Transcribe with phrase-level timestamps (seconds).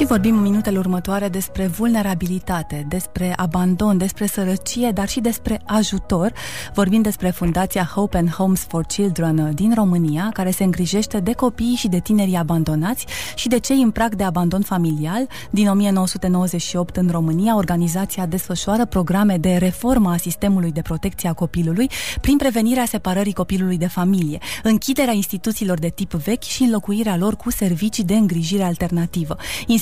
[0.00, 6.32] Și vorbim în minutele următoare despre vulnerabilitate, despre abandon, despre sărăcie, dar și despre ajutor.
[6.74, 11.74] Vorbim despre Fundația Hope and Homes for Children din România, care se îngrijește de copii
[11.74, 15.28] și de tinerii abandonați și de cei în prag de abandon familial.
[15.50, 21.90] Din 1998 în România, organizația desfășoară programe de reformă a sistemului de protecție a copilului
[22.20, 27.50] prin prevenirea separării copilului de familie, închiderea instituțiilor de tip vechi și înlocuirea lor cu
[27.50, 29.36] servicii de îngrijire alternativă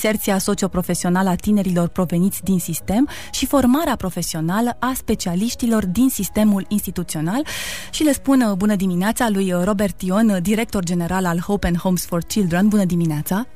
[0.09, 7.47] inserția socioprofesională a tinerilor proveniți din sistem și formarea profesională a specialiștilor din sistemul instituțional
[7.91, 11.67] și le spun uh, bună dimineața lui uh, Robert Ion, uh, director general al Hope
[11.67, 12.69] and Homes for Children.
[12.69, 13.47] Bună dimineața!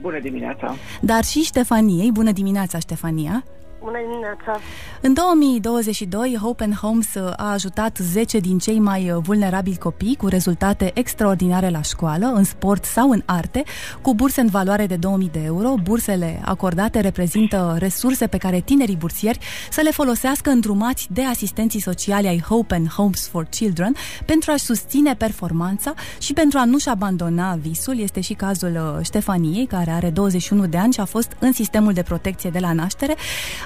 [0.00, 0.74] Bună dimineața!
[1.00, 2.12] Dar și Ștefaniei.
[2.12, 3.44] Bună dimineața, Ștefania!
[3.82, 4.60] Bună dimineața!
[5.00, 10.90] În 2022, Hope and Homes a ajutat 10 din cei mai vulnerabili copii cu rezultate
[10.94, 13.62] extraordinare la școală, în sport sau în arte,
[14.02, 15.74] cu burse în valoare de 2000 de euro.
[15.82, 19.38] Bursele acordate reprezintă resurse pe care tinerii bursieri
[19.70, 23.94] să le folosească îndrumați de asistenții sociali ai Hope and Homes for Children
[24.26, 27.98] pentru a-și susține performanța și pentru a nu-și abandona visul.
[27.98, 31.92] Este și cazul uh, Ștefaniei, care are 21 de ani și a fost în sistemul
[31.92, 33.16] de protecție de la naștere.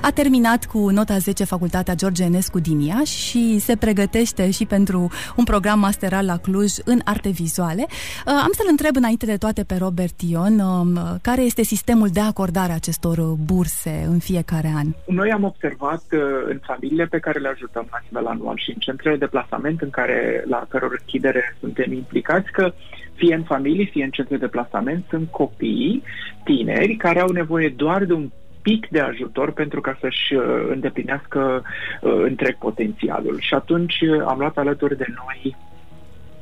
[0.07, 5.11] A terminat cu nota 10 facultatea George Enescu din Iași și se pregătește și pentru
[5.37, 7.85] un program masteral la Cluj în arte vizuale.
[7.89, 7.93] Uh,
[8.27, 12.73] am să-l întreb înainte de toate pe Robert Ion, um, care este sistemul de acordare
[12.73, 14.87] a acestor burse în fiecare an?
[15.07, 18.79] Noi am observat uh, în familiile pe care le ajutăm la nivel anual și în
[18.79, 22.73] centrele de plasament în care, la căror închidere suntem implicați că
[23.15, 26.03] fie în familii, fie în centre de plasament, sunt copii
[26.45, 28.31] tineri care au nevoie doar de un
[28.69, 31.63] pic de ajutor pentru ca să-și uh, îndeplinească
[32.01, 33.37] uh, întreg potențialul.
[33.41, 35.57] Și atunci uh, am luat alături de noi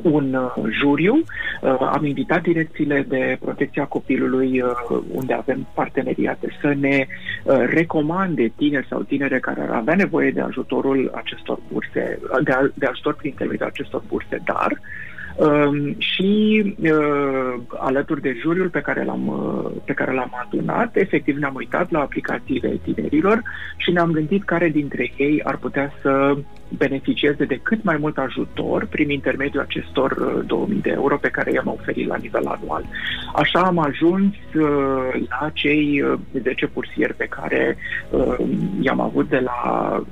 [0.02, 1.14] un uh, juriu.
[1.14, 4.70] Uh, am invitat direcțiile de protecție a copilului uh,
[5.12, 10.40] unde avem parteneriate să ne uh, recomande tineri sau tinere care ar avea nevoie de
[10.40, 14.80] ajutorul acestor burse, de, de ajutor prin intermediul acestor burse, dar
[15.36, 20.96] uh, Um, și uh, alături de juriul pe care l-am, uh, pe care l-am adunat,
[20.96, 23.42] efectiv ne-am uitat la aplicațiile tinerilor
[23.76, 26.36] și ne-am gândit care dintre ei ar putea să
[26.68, 31.52] beneficieze de cât mai mult ajutor prin intermediul acestor uh, 2000 de euro pe care
[31.52, 32.84] i-am oferit la nivel anual.
[33.34, 37.76] Așa am ajuns uh, la cei uh, 10 bursieri pe care
[38.10, 38.36] uh,
[38.80, 39.60] i-am avut de la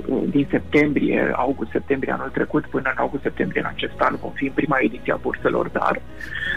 [0.07, 4.17] uh, din septembrie, august-septembrie anul trecut până în august-septembrie în acest an.
[4.21, 6.03] Vom fi în prima ediție a burselor, dar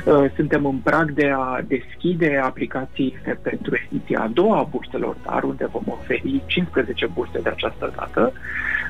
[0.06, 5.44] uh, suntem în prag de a deschide aplicații pentru ediția a doua a burselor, dar
[5.44, 8.34] unde vom oferi 15 burse de această dată.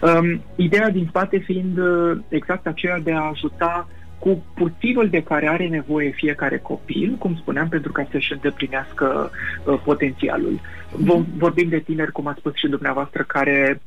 [0.02, 3.88] Um, ideea din spate fiind uh, exact aceea de a ajuta
[4.20, 9.32] cu puținul de care are nevoie fiecare copil, cum spuneam, pentru ca să-și îndeplinească
[9.66, 10.60] uh, potențialul.
[10.92, 13.82] Vom, vorbim de tineri, cum a spus și dumneavoastră, care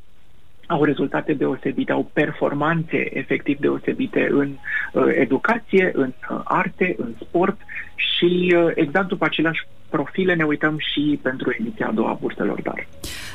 [0.67, 4.51] au rezultate deosebite, au performanțe efectiv deosebite în
[4.93, 7.57] uh, educație, în uh, arte, în sport
[7.95, 12.87] și uh, exact după aceleași profile ne uităm și pentru ediția a doua burselor dar.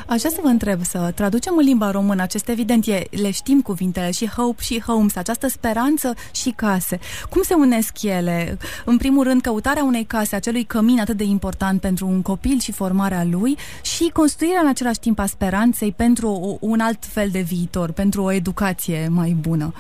[0.07, 4.11] Așa să vă întreb, să traducem în limba română acest evident, e, le știm cuvintele
[4.11, 6.99] și hope și homes, această speranță și case.
[7.29, 8.57] Cum se unesc ele?
[8.85, 12.71] În primul rând, căutarea unei case, acelui cămin atât de important pentru un copil și
[12.71, 17.91] formarea lui și construirea în același timp a speranței pentru un alt fel de viitor,
[17.91, 19.73] pentru o educație mai bună.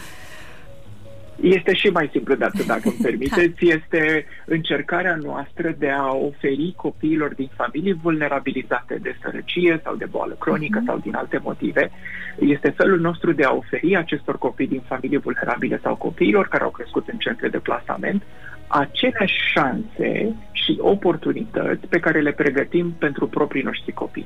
[1.41, 3.65] Este și mai simplu de atât, dacă îmi permiteți.
[3.65, 10.35] Este încercarea noastră de a oferi copiilor din familii vulnerabilizate de sărăcie sau de boală
[10.39, 10.85] cronică uh-huh.
[10.85, 11.91] sau din alte motive.
[12.39, 16.69] Este felul nostru de a oferi acestor copii din familii vulnerabile sau copiilor care au
[16.69, 18.23] crescut în centre de plasament
[18.67, 24.25] aceleași șanse și oportunități pe care le pregătim pentru proprii noștri copii.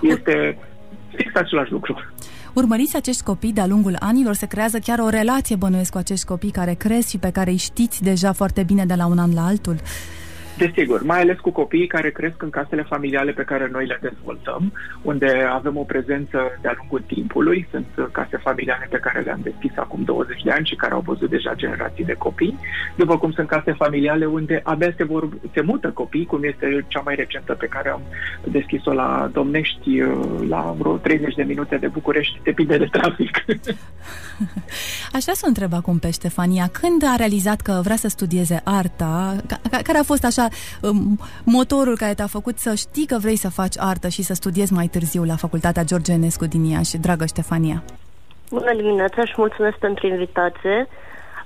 [0.00, 0.58] Este
[1.16, 1.96] fix același lucru
[2.56, 6.50] urmăriți acești copii de-a lungul anilor, se creează chiar o relație bănuiesc cu acești copii
[6.50, 9.46] care cresc și pe care îi știți deja foarte bine de la un an la
[9.46, 9.80] altul.
[10.58, 14.72] Desigur, mai ales cu copiii care cresc în casele familiale pe care noi le dezvoltăm,
[15.02, 17.68] unde avem o prezență de-a lungul timpului.
[17.70, 21.30] Sunt case familiale pe care le-am deschis acum 20 de ani și care au văzut
[21.30, 22.58] deja generații de copii,
[22.96, 27.00] după cum sunt case familiale unde abia se, vor, se mută copii, cum este cea
[27.04, 28.00] mai recentă pe care am
[28.44, 30.02] deschis-o la Domnești,
[30.48, 33.44] la vreo 30 de minute de București, depinde de trafic.
[35.16, 38.60] Aș vrea să o întreb acum pe Ștefania, când a realizat că vrea să studieze
[38.64, 39.36] arta,
[39.82, 40.45] care a fost așa
[40.82, 44.72] Um, motorul care te-a făcut să știi că vrei să faci artă și să studiezi
[44.72, 46.98] mai târziu la Facultatea George Enescu din Iași.
[46.98, 47.82] Dragă Ștefania!
[48.50, 50.88] Bună dimineața și mulțumesc pentru invitație.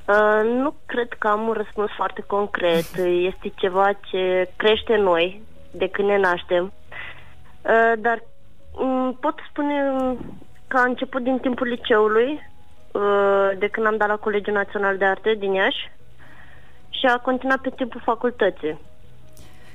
[0.04, 2.86] Uh, nu cred că am un răspuns foarte concret.
[3.30, 6.72] Este ceva ce crește noi de când ne naștem
[7.62, 8.22] Uh, dar
[8.72, 9.92] um, pot spune
[10.66, 12.40] că a început din timpul liceului,
[12.92, 15.90] uh, de când am dat la Colegiul Național de Arte din Iași
[16.90, 18.78] și a continuat pe timpul facultății.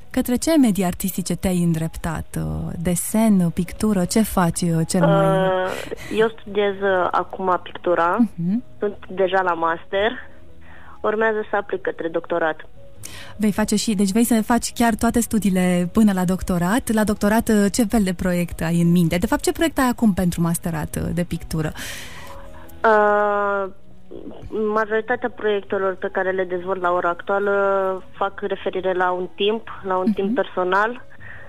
[0.10, 2.26] Către ce medii artistice te-ai îndreptat?
[2.38, 4.06] Uh, desen, pictură?
[4.06, 5.26] Ce faci uh, cel mai...
[5.26, 5.72] Uh,
[6.18, 6.74] eu studiez
[7.12, 8.80] acum pictura, uh-huh.
[8.80, 10.12] sunt deja la master,
[11.02, 12.68] urmează să aplic către doctorat.
[13.38, 16.92] Vei face și, deci vei să faci chiar toate studiile până la doctorat.
[16.94, 19.18] La doctorat ce fel de proiect ai în minte?
[19.18, 21.74] De fapt, ce proiect ai acum pentru masterat de pictură?
[22.84, 23.72] Uh,
[24.50, 27.54] majoritatea proiectelor pe care le dezvolt la ora actuală
[28.12, 30.16] fac referire la un timp, la un uh-huh.
[30.16, 31.02] timp personal,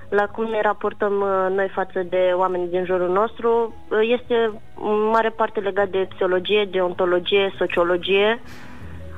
[0.08, 3.74] la cum ne raportăm uh, noi față de oamenii din jurul nostru.
[3.90, 4.50] Uh, este
[4.80, 8.42] în mare parte legat de psihologie, de ontologie, sociologie.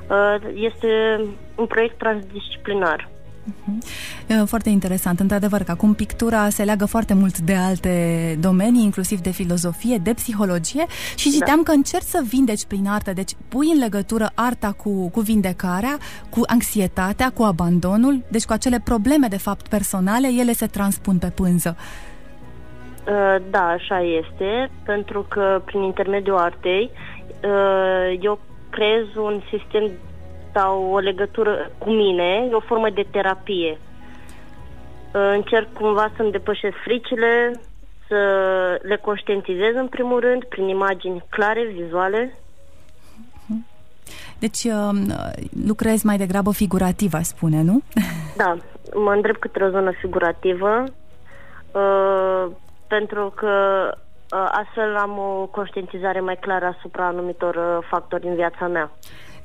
[0.09, 1.21] Uh, este
[1.55, 3.09] un proiect transdisciplinar.
[3.47, 4.45] Uh-huh.
[4.45, 5.19] Foarte interesant.
[5.19, 10.13] Într-adevăr că acum pictura se leagă foarte mult de alte domenii, inclusiv de filozofie, de
[10.13, 11.63] psihologie și citeam da.
[11.63, 13.13] că încerci să vindeci prin artă.
[13.13, 15.97] Deci pui în legătură arta cu, cu vindecarea,
[16.29, 21.31] cu anxietatea, cu abandonul, deci cu acele probleme de fapt personale, ele se transpun pe
[21.35, 21.75] pânză.
[21.77, 26.91] Uh, da, așa este, pentru că prin intermediul artei
[27.43, 28.39] uh, eu
[28.69, 29.91] creez un sistem
[30.59, 33.77] sau o legătură cu mine, e o formă de terapie.
[35.13, 37.61] Uh, încerc cumva să-mi depășesc fricile,
[38.07, 38.19] să
[38.81, 42.33] le conștientizez în primul rând prin imagini clare, vizuale.
[44.39, 44.97] Deci um,
[45.67, 47.81] lucrezi mai degrabă figurativ, aș spune, nu?
[48.41, 48.57] Da,
[48.93, 50.83] mă îndrept către o zonă figurativă
[51.71, 52.51] uh,
[52.87, 53.53] pentru că
[53.91, 58.91] uh, astfel am o conștientizare mai clară asupra anumitor factori în viața mea.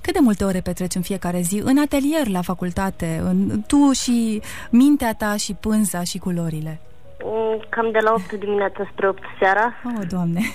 [0.04, 4.42] Cât de multe ore petreci în fiecare zi în atelier, la facultate, în, tu și
[4.70, 6.80] mintea ta și pânza și culorile?
[7.24, 9.72] Mm, cam de la 8 dimineața spre 8 seara.
[9.84, 10.40] Oh, Doamne!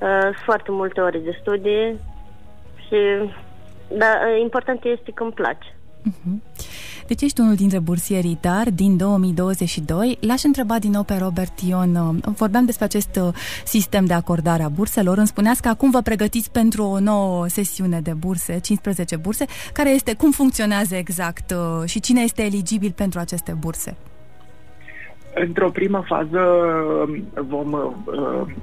[0.00, 1.98] Uh, foarte multe ore de studii
[2.86, 2.96] și
[3.88, 4.06] da,
[4.42, 5.74] important este că îmi place.
[6.10, 6.36] Uh-huh.
[7.06, 10.18] Deci ești unul dintre bursierii dar din 2022.
[10.20, 11.94] L-aș întreba din nou pe Robert Ion.
[11.94, 13.28] Uh, vorbeam despre acest uh,
[13.64, 15.18] sistem de acordare a burselor.
[15.18, 19.44] Îmi spuneați că acum vă pregătiți pentru o nouă sesiune de burse, 15 burse.
[19.72, 23.96] Care este, cum funcționează exact uh, și cine este eligibil pentru aceste burse?
[25.34, 26.40] Într-o primă fază
[27.48, 27.92] vom uh,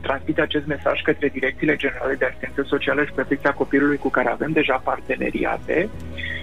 [0.02, 4.52] transmite acest mesaj către direcțiile generale de asistență socială și protecția copilului cu care avem
[4.52, 6.34] deja parteneriate uh,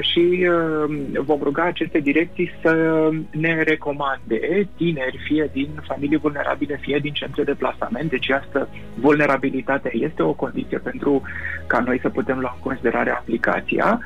[0.00, 6.98] și uh, vom ruga aceste direcții să ne recomande tineri, fie din familii vulnerabile, fie
[6.98, 8.10] din centre de plasament.
[8.10, 11.22] Deci asta vulnerabilitatea este o condiție pentru
[11.66, 14.00] ca noi să putem lua în considerare aplicația.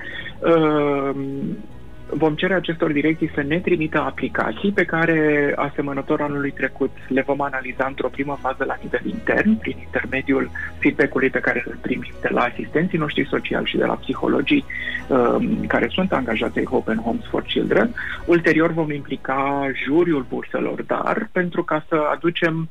[2.12, 7.22] Uh, vom cere acestor direcții să ne trimită aplicații pe care, asemănător anului trecut, le
[7.26, 12.12] vom analiza într-o primă fază la nivel intern, prin intermediul feedback-ului pe care îl primim
[12.20, 14.64] de la asistenții noștri sociali și de la psihologii
[15.08, 17.94] um, care sunt angajați ai Hope and Homes for Children.
[18.24, 22.68] Ulterior vom implica juriul burselor, dar pentru ca să aducem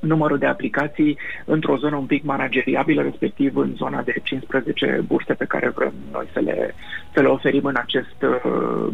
[0.00, 5.44] numărul de aplicații într-o zonă un pic manageriabilă, respectiv în zona de 15 burse pe
[5.44, 6.74] care vrem noi să le,
[7.14, 8.92] să le oferim în acest, uh,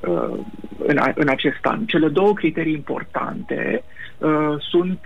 [0.00, 0.38] uh,
[0.86, 1.84] în, a, în acest an.
[1.84, 3.84] Cele două criterii importante
[4.18, 5.00] uh, sunt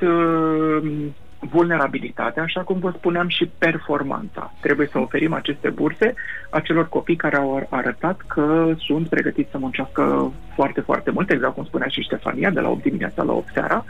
[1.51, 4.53] vulnerabilitatea, așa cum vă spuneam, și performanța.
[4.61, 6.15] Trebuie să oferim aceste burse
[6.51, 11.65] acelor copii care au arătat că sunt pregătiți să muncească foarte, foarte mult, exact cum
[11.65, 13.85] spunea și Ștefania, de la 8 dimineața la 8 seara,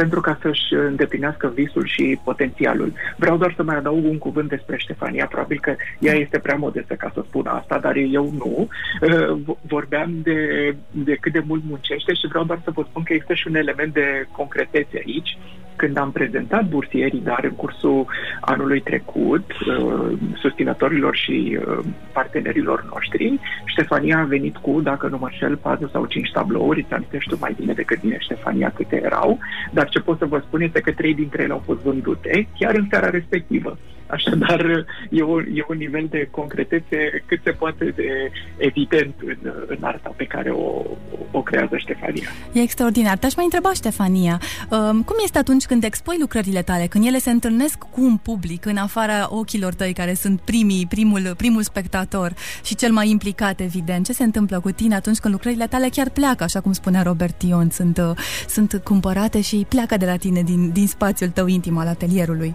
[0.00, 2.92] pentru ca să-și îndeplinească visul și potențialul.
[3.16, 6.94] Vreau doar să mai adaug un cuvânt despre Ștefania, probabil că ea este prea modestă
[6.94, 8.68] ca să spun asta, dar eu nu.
[8.68, 10.40] Uh, vorbeam de,
[10.90, 13.54] de cât de mult muncește și vreau doar să vă spun că există și un
[13.54, 15.38] element de concretețe aici.
[15.76, 18.06] Când am prezentat bursierii, dar în cursul
[18.40, 21.78] anului trecut, uh, susținătorilor și uh,
[22.12, 26.92] partenerilor noștri, Ștefania a venit cu, dacă nu mă înșel, 4 sau 5 tablouri, îți
[26.92, 29.38] amintești tu mai bine decât mine, Ștefania, câte erau,
[29.70, 32.74] dar ce pot să vă spun este că trei dintre ele au fost vândute chiar
[32.74, 33.78] în seara respectivă.
[34.10, 39.76] Așadar, e, o, e un nivel de concretețe cât se poate de evident în, în
[39.80, 40.82] arta pe care o,
[41.30, 42.28] o creează Ștefania.
[42.52, 43.18] E extraordinar.
[43.18, 47.30] Te-aș mai întreba, Ștefania, um, cum este atunci când expui lucrările tale, când ele se
[47.30, 52.32] întâlnesc cu un public în afara ochilor tăi, care sunt primii, primul, primul spectator
[52.64, 54.06] și cel mai implicat, evident?
[54.06, 57.42] Ce se întâmplă cu tine atunci când lucrările tale chiar pleacă, așa cum spunea Robert
[57.42, 58.16] Ion, sunt, uh,
[58.48, 62.54] sunt cumpărate și pleacă de la tine din, din spațiul tău intim al atelierului?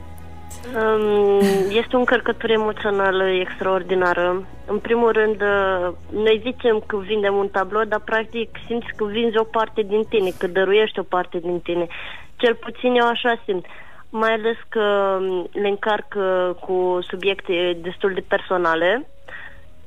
[0.63, 1.39] Um,
[1.69, 4.47] este o încărcătură emoțională extraordinară.
[4.65, 9.37] În primul rând, uh, noi zicem că vindem un tablou, dar practic simți că vinzi
[9.37, 11.87] o parte din tine, că dăruiești o parte din tine.
[12.35, 13.65] Cel puțin eu așa simt.
[14.09, 16.15] Mai ales că um, le încarc
[16.59, 19.07] cu subiecte destul de personale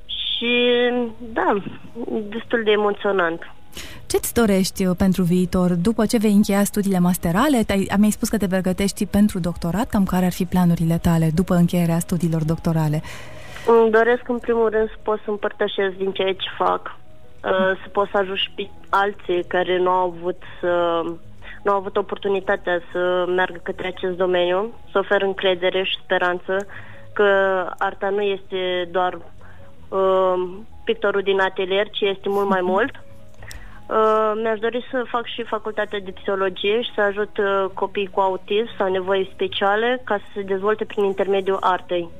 [0.06, 0.70] și,
[1.18, 1.56] da,
[2.28, 3.55] destul de emoționant.
[4.06, 5.70] Ce-ți dorești uh, pentru viitor?
[5.72, 7.64] După ce vei încheia studiile masterale,
[7.98, 11.98] mi-ai spus că te pregătești pentru doctorat, cam care ar fi planurile tale după încheierea
[11.98, 13.02] studiilor doctorale?
[13.66, 16.96] Îmi doresc în primul rând să pot să împărtășesc din ceea ce fac,
[17.44, 17.50] uh,
[17.82, 21.02] să pot să ajut și pe alții care nu au avut să
[21.62, 26.66] nu au avut oportunitatea să meargă către acest domeniu, să ofer încredere și speranță
[27.12, 27.28] că
[27.78, 29.18] arta nu este doar
[29.88, 30.34] uh,
[30.84, 32.90] pictorul din atelier, ci este mult mai mult
[33.88, 38.20] Uh, mi-aș dori să fac și facultatea de psihologie și să ajut uh, copii cu
[38.20, 42.10] autism sau nevoi speciale ca să se dezvolte prin intermediul artei.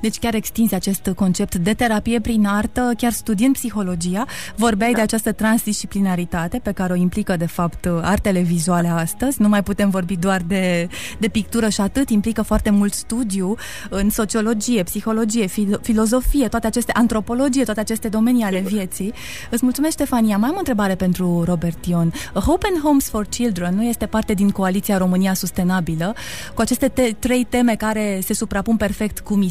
[0.00, 4.26] Deci chiar extinzi acest concept de terapie prin artă, chiar studiind psihologia,
[4.56, 4.96] vorbeai da.
[4.96, 9.42] de această transdisciplinaritate pe care o implică de fapt artele vizuale astăzi.
[9.42, 10.88] Nu mai putem vorbi doar de,
[11.18, 13.54] de pictură și atât, implică foarte mult studiu
[13.88, 19.12] în sociologie, psihologie, fil- filozofie, toate aceste, antropologie, toate aceste domenii ale vieții.
[19.50, 20.36] Îți mulțumesc, Stefania.
[20.36, 22.12] Mai am o întrebare pentru Robert Ion.
[22.34, 26.14] Hope and Homes for Children nu este parte din Coaliția România Sustenabilă,
[26.54, 29.48] cu aceste te- trei teme care se suprapun perfect cu misiunea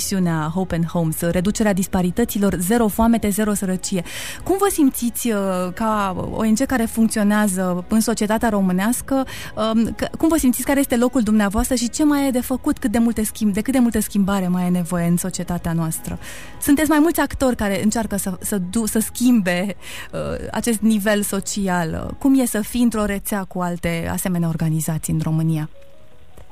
[0.54, 4.04] Hope and Homes, reducerea disparităților, zero foamete, zero sărăcie.
[4.44, 5.38] Cum vă simțiți uh,
[5.74, 9.26] ca ONG care funcționează în societatea românească?
[9.74, 12.92] Um, cum vă simțiți care este locul dumneavoastră și ce mai e de făcut, cât
[12.92, 16.20] de multe schimb, de cât de multe schimbare mai e nevoie în societatea noastră?
[16.62, 19.76] Sunteți mai mulți actori care încearcă să, să, du, să schimbe
[20.12, 20.20] uh,
[20.52, 22.16] acest nivel social.
[22.18, 25.70] Cum e să fii într-o rețea cu alte asemenea organizații în România?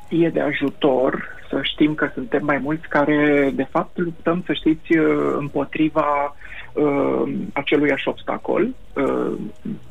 [0.09, 4.97] E de ajutor să știm că suntem mai mulți care, de fapt, luptăm, să știți,
[4.97, 6.35] uh, împotriva
[6.73, 8.67] uh, aceluiași obstacol.
[8.93, 9.33] Uh,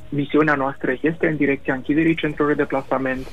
[0.09, 3.27] misiunea noastră este în direcția închiderii centrului de plasament,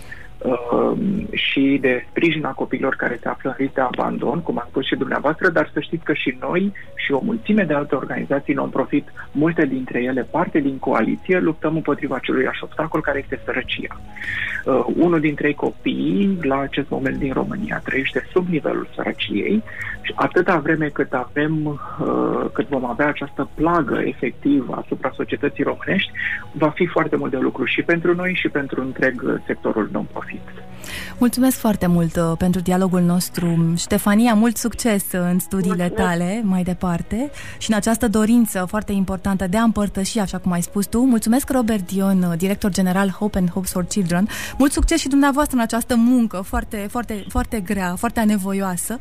[0.44, 4.66] Um, și de sprijin a copiilor care se află în risc de abandon, cum am
[4.70, 8.54] spus și dumneavoastră, dar să știți că și noi și o mulțime de alte organizații
[8.54, 14.02] non-profit, multe dintre ele parte din coaliție, luptăm împotriva acelui așa obstacol care este sărăcia.
[14.66, 19.64] Uh, unul din trei copii la acest moment din România trăiește sub nivelul sărăciei
[20.02, 26.12] și atâta vreme cât avem, uh, cât vom avea această plagă efectivă asupra societății românești,
[26.52, 30.74] va fi foarte mult de lucru și pentru noi și pentru întreg sectorul non-profit profit.
[31.18, 33.74] Mulțumesc foarte mult uh, pentru dialogul nostru.
[33.78, 36.10] Ștefania, mult succes în studiile Mulțumesc.
[36.10, 40.62] tale mai departe și în această dorință foarte importantă de a împărtăși, așa cum ai
[40.62, 41.06] spus tu.
[41.06, 44.28] Mulțumesc, Robert Dion, uh, director general Hope and Hopes for Children.
[44.58, 48.98] Mult succes și dumneavoastră în această muncă foarte, foarte, foarte grea, foarte anevoioasă.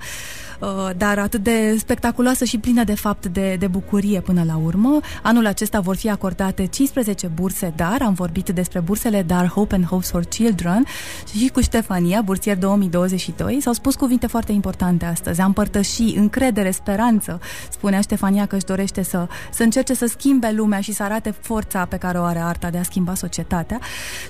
[0.61, 5.01] Uh, dar atât de spectaculoasă și plină de fapt de, de bucurie până la urmă.
[5.23, 9.85] Anul acesta vor fi acordate 15 burse DAR, am vorbit despre bursele DAR Hope and
[9.85, 10.85] Hopes for Children
[11.37, 15.41] și cu Ștefania, bursier 2022, s-au spus cuvinte foarte importante astăzi.
[15.41, 20.81] A împărtăși încredere, speranță, spunea Ștefania că își dorește să, să încerce să schimbe lumea
[20.81, 23.81] și să arate forța pe care o are arta de a schimba societatea.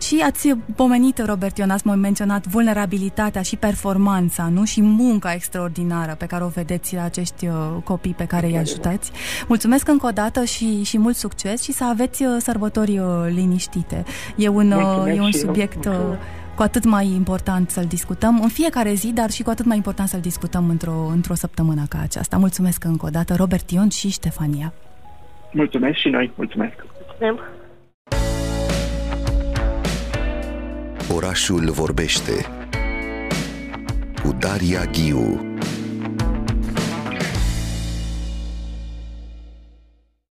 [0.00, 4.64] Și ați pomenit, Robert Ion, ați menționat vulnerabilitatea și performanța, nu?
[4.64, 9.10] Și munca extraordinară pe care o vedeți la acești uh, copii pe care îi ajutați.
[9.48, 14.04] Mulțumesc încă o dată și, și mult succes și să aveți uh, sărbători uh, liniștite.
[14.36, 14.70] E un,
[15.06, 15.88] e un subiect
[16.56, 20.08] cu atât mai important să-l discutăm în fiecare zi, dar și cu atât mai important
[20.08, 22.36] să-l discutăm într-o, într-o săptămână ca aceasta.
[22.36, 24.72] Mulțumesc încă o dată, Robert Ion și Ștefania.
[25.52, 26.74] Mulțumesc și noi, mulțumesc.
[27.06, 27.40] Mulțumim.
[31.14, 32.32] Orașul vorbește
[34.22, 35.51] cu Daria Ghiu